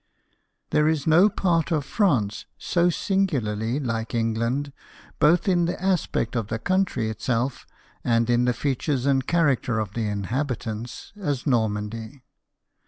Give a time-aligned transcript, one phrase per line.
[0.71, 4.73] HERE is no part of France so singularly like England,
[5.19, 7.67] both in the aspect of the country itself
[8.03, 12.23] and in the features and character of the inhabitants, as Normandy.